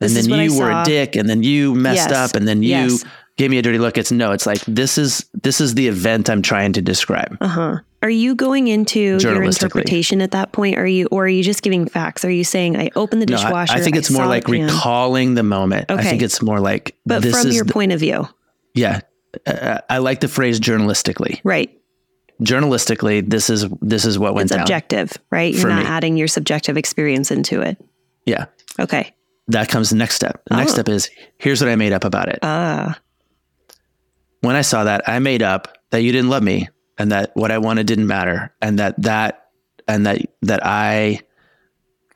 [0.00, 2.30] and is then you were a dick and then you messed Yes.
[2.30, 3.04] up and then you Yes.
[3.36, 3.96] gave me a dirty look.
[3.96, 7.36] It's no, it's like this is this is the event I'm trying to describe.
[7.40, 7.76] Uh huh.
[8.06, 10.78] Are you going into your interpretation at that point?
[10.78, 12.24] Are you, or are you just giving facts?
[12.24, 13.72] Are you saying I opened the dishwasher?
[13.72, 13.80] No, I?
[13.80, 15.90] I think it's more like recalling the moment.
[15.90, 16.00] Okay.
[16.00, 18.28] I think it's more like but this from is your the- point of view,
[18.74, 19.00] yeah.
[19.44, 21.40] Uh, I like the phrase journalistically.
[21.42, 21.68] right?
[22.42, 24.62] Journalistically, this is this is what went It's down.
[24.62, 25.52] objective, right?
[25.52, 25.88] You're not me.
[25.88, 27.76] adding your subjective experience into it.
[28.24, 28.44] Yeah,
[28.78, 29.14] Okay.
[29.48, 30.42] that comes the next step.
[30.46, 30.74] The next Oh.
[30.74, 32.38] step is here's what I made up about it.
[32.42, 33.00] Ah,
[34.42, 37.50] when I saw that, I made up that you didn't love me and that what
[37.50, 39.48] I wanted didn't matter and that that
[39.88, 41.20] and that that I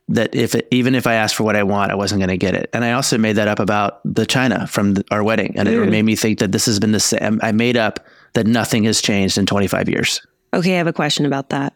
[0.08, 2.36] that if it, even if I asked for what I want, I wasn't going to
[2.36, 2.68] get it.
[2.72, 5.78] And I also made that up about the China from the, our wedding, and it
[5.78, 5.88] Mm.
[5.90, 7.38] made me think that this has been the same.
[7.44, 10.20] I made up that nothing has changed in 25 years.
[10.52, 10.74] okay.
[10.74, 11.74] I have a question about that.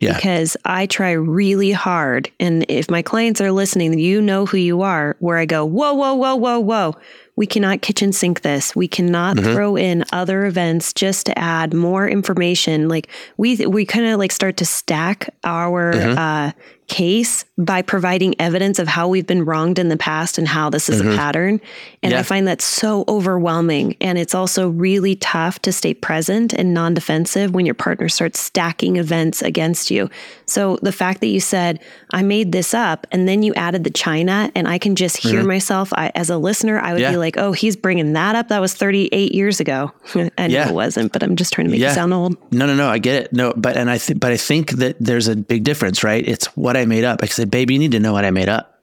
[0.00, 0.14] Yeah.
[0.14, 2.28] Because I try really hard.
[2.40, 5.94] And if my clients are listening, you know who you are, where I go, whoa,
[5.94, 6.94] whoa, whoa, whoa, whoa.
[7.36, 8.74] We cannot kitchen sink this.
[8.74, 9.52] We cannot Mm-hmm.
[9.54, 12.88] throw in other events just to add more information.
[12.88, 16.18] Like we we kind of like start to stack our Mm-hmm.
[16.18, 16.50] uh,
[16.88, 20.88] case by providing evidence of how we've been wronged in the past and how this
[20.88, 21.60] is a pattern.
[22.00, 22.26] And I Mm-hmm.
[22.26, 23.96] Find that so overwhelming.
[24.00, 28.38] And it's also really tough to stay present and non defensive when your partner starts
[28.38, 30.08] stacking events against you.
[30.46, 31.80] So the fact that you said,
[32.12, 35.42] I made this up, and then you added the China, and I can just hear
[35.42, 37.02] myself I, as a listener, I would Mm-hmm.
[37.02, 37.10] Yeah.
[37.10, 38.48] be like, oh, he's bringing that up.
[38.48, 39.92] That was 38 years ago.
[40.14, 40.68] I know Yeah.
[40.68, 41.90] it wasn't, but I'm just trying to make Yeah.
[41.90, 42.36] it sound old.
[42.52, 42.88] No, no, no.
[42.88, 43.32] I get it.
[43.32, 46.26] No, but and I think, but I think that there's a big difference, right?
[46.26, 47.20] It's what I made up.
[47.22, 48.80] I said, baby, you need to know what I made up.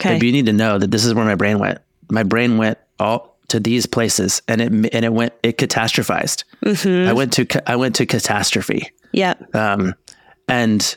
[0.00, 0.14] Okay.
[0.14, 1.78] Baby, you need to know that this is where my brain went.
[2.10, 6.44] My brain went all to these places, and it and it went it catastrophized.
[6.64, 7.08] Mm-hmm.
[7.08, 9.34] I went to I went to catastrophe, yeah.
[9.54, 9.94] um,
[10.48, 10.96] and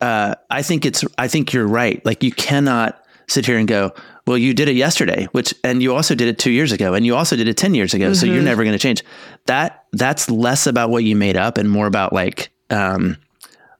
[0.00, 2.04] uh, I think it's I think you're right.
[2.04, 3.92] Like you cannot sit here and go,
[4.26, 7.04] well, you did it yesterday, which and you also did it two years ago, and
[7.04, 8.34] you also did it ten years ago, so Mm-hmm.
[8.34, 9.02] you're never going to change.
[9.46, 13.16] That that's less about what you made up and more about like um,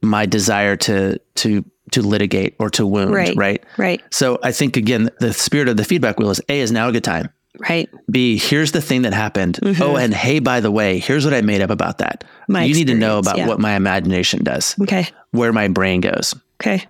[0.02, 3.37] my desire to to to litigate or to wound, Right.
[3.37, 3.62] right?
[3.76, 4.02] Right.
[4.11, 6.92] So I think again, the spirit of the feedback wheel is A is now a
[6.92, 7.28] good time.
[7.68, 7.90] Right.
[8.11, 9.59] B, here's the thing that happened.
[9.78, 12.24] Oh, and hey, by the way, here's what I made up about that.
[12.24, 12.52] Mm-hmm.
[12.52, 13.46] My you need to know about yeah.
[13.46, 15.07] what my imagination does, Okay.
[15.33, 16.35] where my brain goes.
[16.62, 16.87] Okay.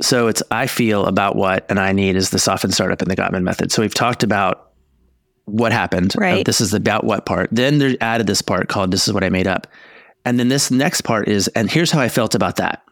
[0.00, 3.16] So it's I feel about what and I need is the soften startup and the
[3.16, 3.72] Gottman method.
[3.72, 4.72] So we've talked about
[5.46, 6.14] what happened.
[6.16, 6.46] Uh, Right.
[6.46, 7.48] This is the about what part.
[7.52, 9.66] Then they added this part called this is what I made up.
[10.24, 12.82] And then this next part is and here's how I felt about that.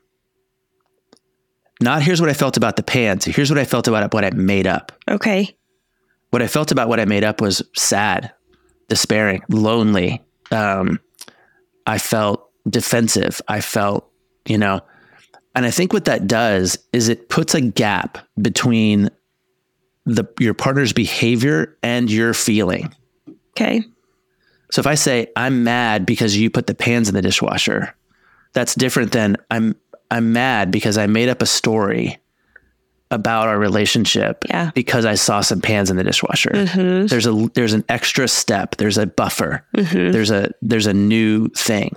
[1.81, 3.27] Not here's what I felt about the pants.
[3.27, 4.93] Here's what I felt about what I made up.
[5.09, 5.57] Okay.
[6.31, 8.33] What I felt about what I made up was sad,
[8.89, 10.23] despairing, lonely.
[10.51, 11.01] Um,
[11.87, 13.41] I felt defensive.
[13.47, 14.11] I felt,
[14.47, 14.81] you know,
[15.55, 19.11] and I think what that does is it puts a gap between
[20.07, 22.95] the your partner's behavior and your feeling.
[23.51, 23.83] Okay.
[24.71, 27.95] So if I say I'm mad because you put the pans in the dishwasher,
[28.53, 29.77] that's different than I'm
[30.11, 32.19] I'm mad because I made up a story
[33.11, 34.71] about our relationship Yeah.
[34.75, 36.51] because I saw some pans in the dishwasher.
[36.51, 37.07] Mm-hmm.
[37.07, 39.65] There's a there's an extra step, there's a buffer.
[39.77, 40.11] Mm-hmm.
[40.13, 41.95] There's a there's a new thing.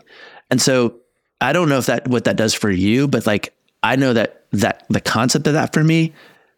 [0.51, 0.95] And so
[1.41, 4.45] I don't know if that what that does for you, but like I know that
[4.51, 6.13] that the concept of that for me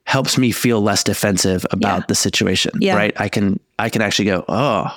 [0.05, 2.05] helps me feel less defensive about Yeah.
[2.07, 2.95] the situation, Yeah.
[2.95, 3.13] right?
[3.19, 4.87] I can I can actually go, "Oh,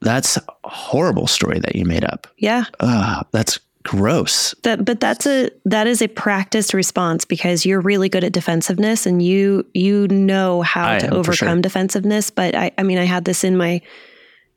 [0.00, 2.26] that's a horrible story that you made up.
[2.38, 2.64] Yeah.
[2.80, 8.08] Ah, that's gross." That, but that's a that is a practiced response because you're really
[8.08, 11.62] good at defensiveness and you you know how I to am, overcome sure.
[11.62, 12.30] defensiveness.
[12.30, 13.80] But I, I mean, I had this in my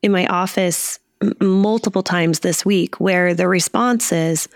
[0.02, 4.48] in my office m- multiple times this week where the response is,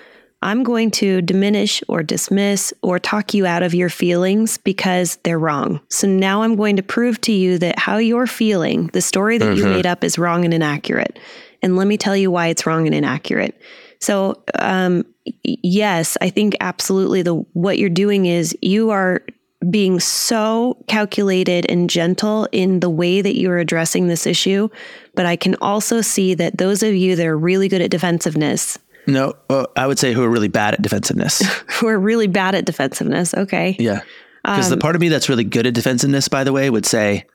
[0.42, 5.40] "I'm going to diminish or dismiss or talk you out of your feelings because they're
[5.40, 9.38] wrong." So now I'm going to prove to you that how you're feeling, the story
[9.38, 11.20] that you made up, is wrong and inaccurate.
[11.62, 13.60] And let me tell you why it's wrong and inaccurate.
[14.00, 15.04] So, um,
[15.44, 19.22] yes, I think absolutely the what you're doing is you are
[19.70, 24.70] being so calculated and gentle in the way that you're addressing this issue.
[25.16, 28.78] But I can also see that those of you that are really good at defensiveness,
[29.08, 31.42] No, uh, I would say who are really bad at defensiveness.
[31.80, 34.02] who are really bad at defensiveness, okay, yeah.
[34.44, 36.86] Because the Um, part of me that's really good at defensiveness, by the way, would
[36.86, 37.26] say,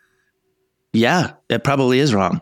[0.92, 2.40] yeah, it probably is wrong.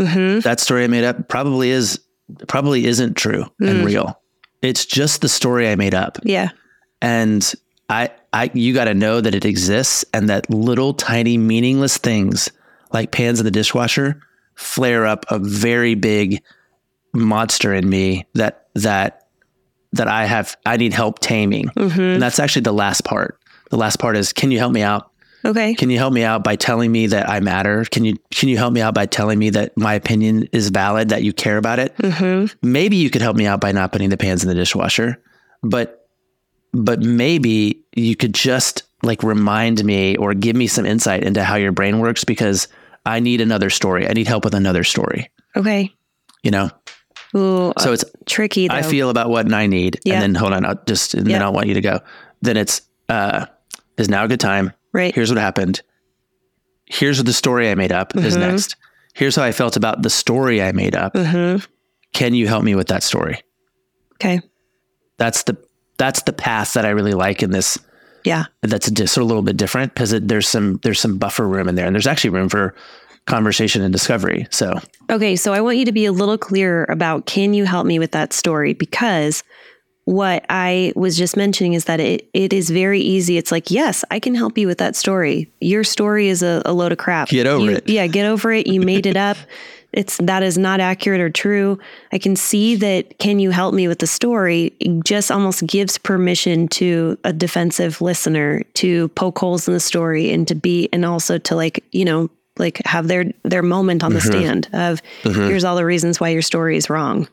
[0.00, 2.00] hmm That story I made up probably is
[2.48, 3.84] probably isn't true and Mm.
[3.86, 4.20] real.
[4.62, 6.18] It's just the story I made up.
[6.24, 6.50] yeah,
[7.02, 7.52] And
[7.88, 12.50] I I you got to know that it exists and that little tiny meaningless things
[12.92, 14.20] like pans in the dishwasher
[14.54, 16.42] flare up a very big
[17.12, 19.26] monster in me that that
[19.92, 21.68] that I have I need help taming.
[21.76, 23.38] hmm And that's actually the last part.
[23.70, 25.10] The last part is can you help me out?
[25.44, 27.84] okay, Can you help me out by telling me that I matter?
[27.90, 31.08] Can you can you help me out by telling me that my opinion is valid,
[31.08, 31.94] that you care about it?
[32.00, 35.20] hmm Maybe you could help me out by not putting the pans in the dishwasher,
[35.62, 35.99] but
[36.72, 41.56] but maybe you could just like remind me or give me some insight into how
[41.56, 42.68] your brain works because
[43.06, 44.06] I need another story.
[44.08, 45.30] I need help with another story.
[45.56, 45.92] okay.
[46.42, 46.70] You know,
[47.36, 48.68] Ooh, so it's tricky.
[48.68, 48.74] Though.
[48.74, 50.14] I feel about what I need, Yeah.
[50.14, 51.46] and then hold on, I'll just and then Yeah.
[51.46, 52.00] I want you to go.
[52.42, 53.46] Then it's uh,
[53.98, 54.72] is now a good time.
[54.92, 55.14] right.
[55.14, 55.82] Here's what happened.
[56.86, 58.40] Here's what the story I made up is Mhm.
[58.40, 58.76] next.
[59.14, 61.16] Here's how I felt about the story I made up.
[61.16, 61.56] hmm
[62.12, 63.40] Can you help me with that story?
[64.14, 64.40] Okay.
[65.18, 65.56] That's the
[66.00, 67.78] that's the path that I really like in this.
[68.24, 68.46] Yeah.
[68.62, 71.74] That's a, just a little bit different because there's some there's some buffer room in
[71.74, 72.74] there, and there's actually room for
[73.26, 74.46] conversation and discovery.
[74.50, 74.78] So
[75.10, 77.98] Okay, so I want you to be a little clearer about can you help me
[77.98, 78.72] with that story?
[78.72, 79.42] Because
[80.04, 83.36] what I was just mentioning is that it, it is very easy.
[83.36, 85.52] It's like, yes, I can help you with that story.
[85.60, 87.28] Your story is a, a load of crap.
[87.28, 87.88] Get over You- it.
[87.88, 88.66] Yeah, get over it.
[88.66, 89.36] You made it up.
[89.92, 91.78] It's that is not accurate or true.
[92.12, 95.98] I can see that can you help me with the story It just almost gives
[95.98, 101.04] permission to a defensive listener to poke holes in the story and to be and
[101.04, 104.28] also to like, you know, like have their their moment on the mm-hmm.
[104.28, 105.46] stand of mm-hmm.
[105.46, 107.26] here's all the reasons why your story is wrong,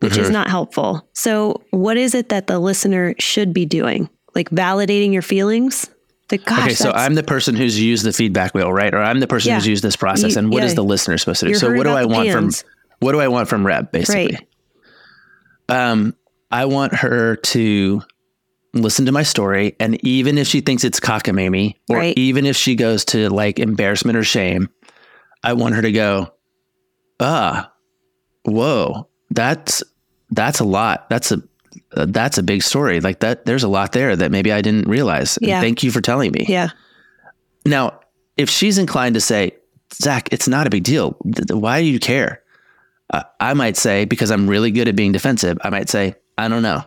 [0.00, 0.32] which is mm-hmm.
[0.32, 1.06] not helpful.
[1.12, 4.10] So, what is it that the listener should be doing?
[4.34, 5.88] Like validating your feelings?
[6.28, 8.92] The gosh, okay, so that's- I'm the person who's used the feedback wheel, right?
[8.94, 9.56] Or I'm the person Yeah.
[9.56, 10.32] who's used this process.
[10.32, 10.76] You- and what is yeah.
[10.76, 11.50] the listener supposed to do?
[11.50, 12.50] You're so what do I want from
[13.00, 14.38] what do I want from Reb, basically?
[15.68, 15.90] right.
[15.90, 16.14] um,
[16.50, 18.02] I want her to
[18.72, 22.16] listen to my story, and even if she thinks it's cockamamie, or Right.
[22.16, 24.68] even if she goes to like embarrassment or shame,
[25.42, 26.32] I want her to go,
[27.20, 27.70] ah,
[28.44, 29.82] whoa, that's
[30.30, 31.08] that's a lot.
[31.10, 31.42] That's a
[31.92, 33.00] that's a big story.
[33.00, 35.38] Like that, there's a lot there that maybe I didn't realize.
[35.40, 35.60] Yeah.
[35.60, 36.46] thank you for telling me.
[36.48, 36.70] Yeah.
[37.66, 38.00] Now,
[38.36, 39.52] if she's inclined to say,
[39.92, 41.16] Zach, it's not a big deal.
[41.50, 42.42] Why do you care?
[43.12, 46.48] I, I might say, because I'm really good at being defensive, I might say, I
[46.48, 46.82] don't know.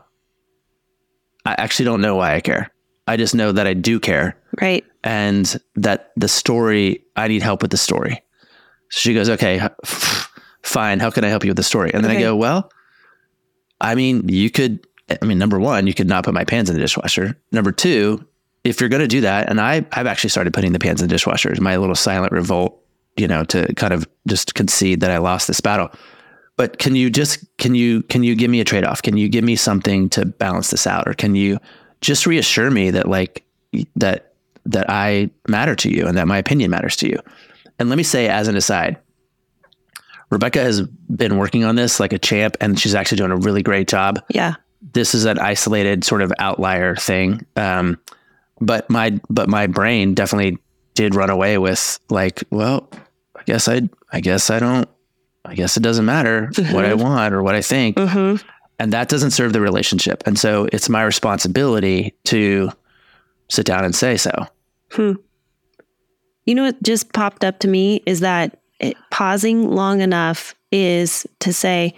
[1.46, 2.72] I actually don't know why I care.
[3.08, 4.84] I just know that I do care Right.
[5.04, 5.46] and
[5.76, 8.22] that the story, I need help with the story.
[8.90, 9.62] So she goes, okay,
[10.64, 11.00] fine.
[11.00, 11.92] How can I help you with the story?
[11.94, 12.70] And then I go, well,
[13.82, 14.86] I mean, you could,
[15.22, 17.38] I mean, number one, you could not put my pans in the dishwasher.
[17.52, 18.26] Number two,
[18.64, 21.08] if you're going to do that, and I, I've actually started putting the pans in
[21.08, 22.82] the dishwasher, my little silent revolt,
[23.16, 25.90] you know, to kind of just concede that I lost this battle.
[26.56, 29.02] But can you just, can you, can you give me a trade off?
[29.02, 31.08] Can you give me something to balance this out?
[31.08, 31.60] Or can you
[32.02, 33.46] just reassure me that like,
[33.96, 34.34] that,
[34.66, 37.20] that I matter to you and that my opinion matters to you?
[37.80, 38.98] And let me say, as an aside,
[40.30, 43.64] Rebecca has been working on this like a champ, and she's actually doing a really
[43.64, 44.20] great job.
[44.30, 44.56] Yeah.
[44.94, 47.98] This is an isolated sort of outlier thing, um,
[48.62, 50.58] but my but my brain definitely
[50.94, 52.90] did run away with like, well,
[53.36, 54.88] I guess I I guess I don't.
[55.46, 58.46] I guess it doesn't matter what I want or what I think, Mm-hmm.
[58.80, 60.22] and that doesn't serve the relationship.
[60.26, 62.70] And so it's my responsibility to
[63.50, 64.32] sit down and say so.
[64.98, 71.26] You know what just popped up to me is that it, pausing long enough is
[71.40, 71.96] to say,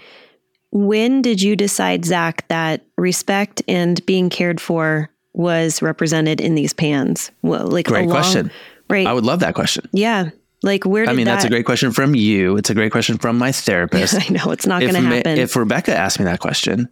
[0.72, 6.74] when did you decide, Zach, that respect and being cared for was represented in these
[6.74, 7.32] pans?
[7.42, 8.52] Well, like Great along- question.
[8.89, 9.08] right?
[9.08, 9.86] I would love that question.
[9.94, 10.30] yeah,
[10.62, 11.36] like where did I mean, that?
[11.36, 12.58] that's a great question from you.
[12.58, 14.15] It's a great question from my therapist.
[14.30, 15.38] I know it's not if, going to happen.
[15.38, 16.89] if Rebecca asked me that question,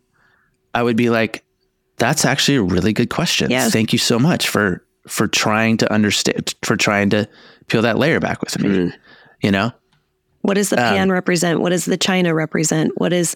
[0.73, 1.43] I would be like,
[1.97, 3.51] "That's actually a really good question.
[3.51, 3.69] Yeah.
[3.69, 7.27] Thank you so much for for trying to understand, for trying to
[7.67, 8.93] peel that layer back with me." Mm.
[9.41, 9.71] You know,
[10.41, 11.59] What does the Um, pan represent?
[11.61, 12.93] What does the china represent?
[12.95, 13.35] What is,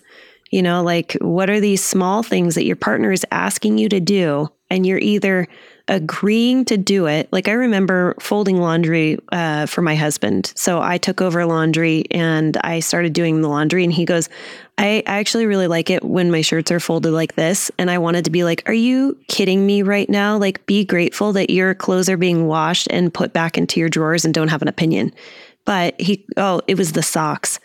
[0.50, 4.00] you know, like what are these small things that your partner is asking you to
[4.00, 4.48] do?
[4.70, 5.48] And you're either
[5.90, 7.28] agreeing to do it.
[7.34, 10.54] Like I remember folding laundry uh, for my husband.
[10.56, 13.84] So I took over laundry and I started doing the laundry.
[13.84, 14.30] And he goes,
[14.78, 17.70] I, I actually really like it when my shirts are folded like this.
[17.78, 20.38] And I wanted to be like, Are you kidding me right now?
[20.38, 24.24] Like, be grateful that your clothes are being washed and put back into your drawers
[24.24, 25.12] and don't have an opinion
[25.66, 27.60] but he oh it was the socks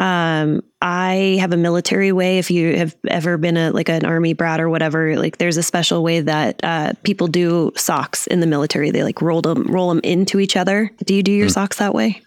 [0.00, 4.32] um i have a military way if you have ever been a like an army
[4.32, 8.46] brat or whatever like there's a special way that uh people do socks in the
[8.46, 11.78] military they like roll them roll them into each other do you do your socks
[11.78, 12.20] that way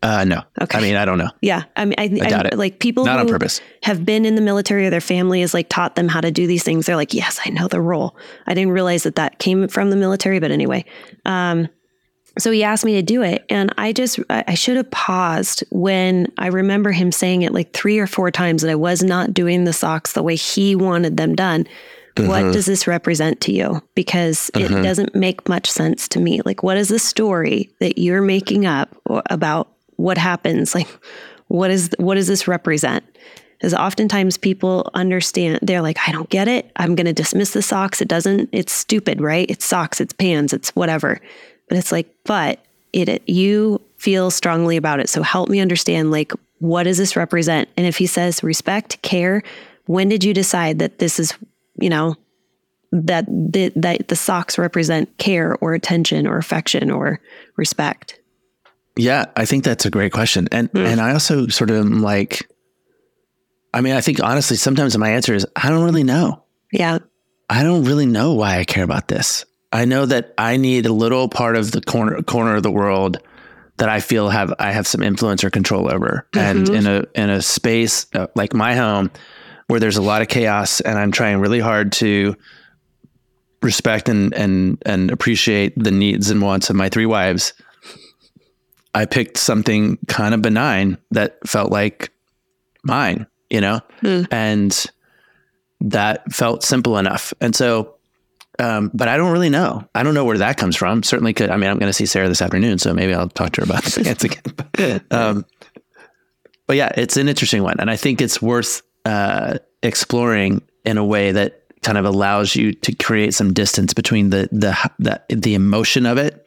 [0.00, 0.44] uh, no.
[0.62, 0.78] Okay.
[0.78, 1.30] I mean, I don't know.
[1.42, 2.56] yeah i mean i, I doubt it.
[2.56, 3.60] like people Not on purpose.
[3.82, 6.46] have been in the military or their family has like taught them how to do
[6.46, 9.66] these things they're like yes i know the role i didn't realize that that came
[9.66, 10.84] from the military but anyway
[11.26, 11.68] um
[12.38, 16.30] so he asked me to do it and i just i should have paused when
[16.38, 19.64] i remember him saying it like three or four times that i was not doing
[19.64, 21.66] the socks the way he wanted them done.
[22.16, 22.52] What mm-hmm.
[22.52, 23.80] does this represent to you?
[23.94, 24.82] Because it mm-hmm.
[24.82, 26.40] doesn't make much sense to me.
[26.44, 28.96] Like what is the story that you're making up
[29.26, 30.74] about what happens?
[30.74, 30.88] Like
[31.46, 33.04] what is what does this represent?
[33.56, 36.72] Because oftentimes people understand they're like i don't get it.
[36.76, 38.00] I'm going to dismiss the socks.
[38.00, 39.48] It doesn't it's stupid right?
[39.48, 41.20] It's socks it's pans it's whatever
[41.68, 46.10] but it's like but it, it you feel strongly about it so help me understand
[46.10, 49.42] like what does this represent and if he says respect care
[49.86, 51.36] when did you decide that this is
[51.80, 52.14] you know
[52.90, 57.20] that the, that the socks represent care or attention or affection or
[57.56, 58.18] respect
[58.98, 60.48] Yeah, I think that's a great question.
[60.50, 60.84] And mm.
[60.84, 62.50] and I also sort of like
[63.72, 66.42] I mean, I think honestly sometimes my answer is I don't really know.
[66.72, 66.98] yeah
[67.48, 69.44] I don't really know why I care about this.
[69.72, 73.18] I know that I need a little part of the corner corner of the world
[73.76, 76.26] that I feel have I have some influence or control over.
[76.34, 79.10] And in a in a space uh, like my home
[79.66, 82.34] where there's a lot of chaos and I'm trying really hard to
[83.62, 87.52] respect and and and appreciate the needs and wants of my three wives.
[88.94, 92.10] I picked something kind of benign that felt like
[92.82, 93.80] mine, you know?
[94.30, 94.86] And
[95.80, 97.32] that felt simple enough.
[97.40, 97.94] And so,
[98.58, 99.86] um, but I don't really know.
[99.94, 101.02] I don't know where that comes from.
[101.02, 101.50] Certainly could.
[101.50, 103.64] I mean, I'm going to see Sarah this afternoon, so maybe I'll talk to her
[103.64, 105.02] about the pants again.
[105.10, 105.44] um,
[106.66, 111.04] but yeah, it's an interesting one, and I think it's worth uh, exploring in a
[111.04, 115.54] way that kind of allows you to create some distance between the the the, the
[115.54, 116.44] emotion of it.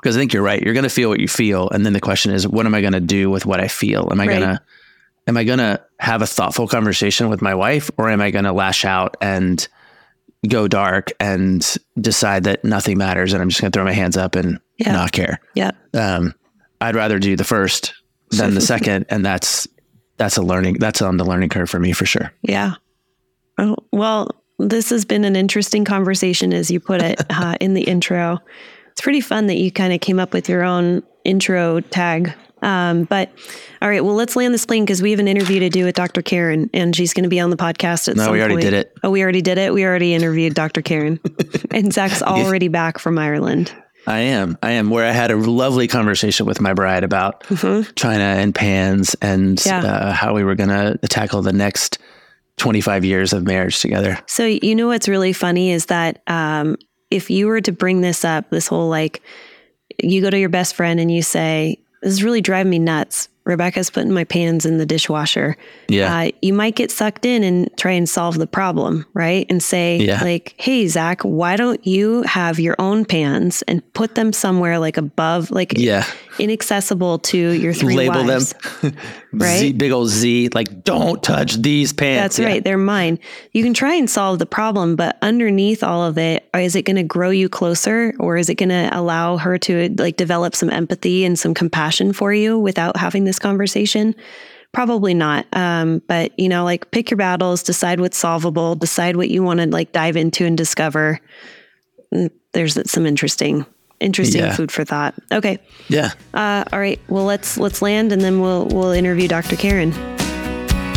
[0.00, 0.62] Because I think you're right.
[0.62, 2.80] You're going to feel what you feel, and then the question is, what am I
[2.80, 4.08] going to do with what I feel?
[4.12, 4.38] Am I Right.
[4.38, 4.62] going to
[5.26, 8.44] am I going to have a thoughtful conversation with my wife or am I going
[8.46, 9.66] to lash out and
[10.46, 14.16] go dark and decide that nothing matters and I'm just going to throw my hands
[14.16, 14.92] up and Yeah.
[14.92, 15.40] not care?
[15.54, 16.34] yeah Um,
[16.80, 17.92] I'd rather do the first
[18.30, 19.06] than the second.
[19.08, 19.66] And that's,
[20.16, 22.32] that's a learning, that's on the learning curve for me for sure.
[22.42, 22.74] Yeah.
[23.58, 24.30] Oh, well,
[24.60, 28.38] this has been an interesting conversation, as you put it uh, in the intro.
[28.92, 32.32] It's pretty fun that you kind of came up with your own intro tag
[32.62, 33.30] Um, but
[33.82, 35.94] all right, well, let's land this plane because we have an interview to do with
[35.94, 36.22] Dr.
[36.22, 38.62] Karen, and she's going to be on the podcast at No, some we already point.
[38.64, 38.92] did it.
[39.02, 39.72] Oh, we already did it.
[39.72, 40.82] We already interviewed Dr.
[40.82, 41.20] Karen,
[41.70, 43.72] and Zach's already back from Ireland.
[44.06, 44.56] I am.
[44.62, 44.88] I am.
[44.90, 47.44] Where I had a lovely conversation with my bride about
[47.94, 49.84] China and pans and Mm-hmm.
[49.84, 49.92] Yeah.
[49.92, 51.98] uh, how we were going to tackle the next
[52.56, 54.18] 25 years of marriage together.
[54.26, 56.76] So you know what's really funny is that um,
[57.10, 59.22] if you were to bring this up, this whole like,
[60.02, 63.28] you go to your best friend and you say, "This is really driving me nuts."
[63.44, 65.56] Rebecca's putting my pans in the dishwasher.
[65.88, 66.14] Yeah.
[66.14, 69.46] Uh, you might get sucked in and try and solve the problem, right?
[69.48, 70.22] And say, Yeah.
[70.22, 74.98] like, "Hey, Zach, why don't you have your own pans and put them somewhere like
[74.98, 76.04] above, like Yeah.
[76.40, 78.94] Inaccessible to your three Label wives?" them.
[79.32, 79.58] Right?
[79.58, 82.22] Z, big old Z, like, don't touch these pants.
[82.36, 82.46] That's Yeah.
[82.46, 82.64] right.
[82.64, 83.18] They're mine.
[83.52, 86.96] You can try and solve the problem, but underneath all of it, is it going
[86.96, 90.70] to grow you closer or is it going to allow her to like develop some
[90.70, 94.14] empathy and some compassion for you without having this conversation?
[94.72, 95.46] Probably not.
[95.54, 99.60] Um, but you know, like pick your battles, decide what's solvable, decide what you want
[99.60, 101.20] to like dive into and discover.
[102.14, 103.64] Mm, There's some interesting,
[104.00, 104.54] interesting Yeah.
[104.54, 105.14] food for thought.
[105.32, 105.58] Okay.
[105.88, 106.12] Yeah.
[106.34, 107.00] Uh, all right.
[107.08, 109.56] Well, let's let's land, and then we'll we'll interview Dr.
[109.56, 109.92] Karen.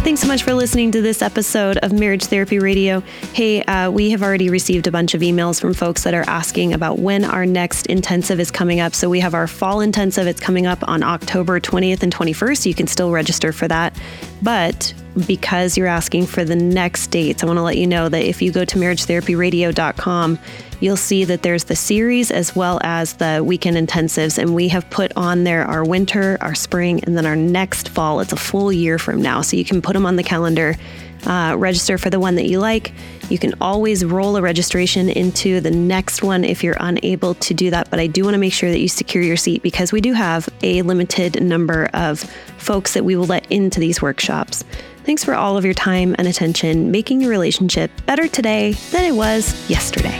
[0.03, 3.01] Thanks so much for listening to this episode of Marriage Therapy Radio.
[3.33, 6.73] Hey, uh, we have already received a bunch of emails from folks that are asking
[6.73, 8.95] about when our next intensive is coming up.
[8.95, 10.25] So we have our fall intensive.
[10.25, 12.65] It's coming up on October 20th and 21st.
[12.65, 13.95] You can still register for that.
[14.41, 14.91] But
[15.27, 18.41] because you're asking for the next dates, I want to let you know that if
[18.41, 20.39] you go to marriagetherapyradio.com,
[20.81, 24.37] you'll see that there's the series as well as the weekend intensives.
[24.37, 28.19] And we have put on there our winter, our spring, and then our next fall.
[28.19, 29.41] It's a full year from now.
[29.41, 30.75] So you can put them on the calendar,
[31.25, 32.91] uh, register for the one that you like.
[33.29, 37.69] You can always roll a registration into the next one if you're unable to do
[37.69, 37.89] that.
[37.89, 40.13] But I do want to make sure that you secure your seat because we do
[40.13, 42.19] have a limited number of
[42.57, 44.63] folks that we will let into these workshops.
[45.03, 49.13] Thanks for all of your time and attention, making your relationship better today than it
[49.13, 50.19] was yesterday.